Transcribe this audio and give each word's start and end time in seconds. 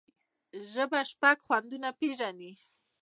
ژبه 0.71 0.99
شپږ 1.11 1.37
خوندونه 1.45 1.89
پېژني. 1.99 2.51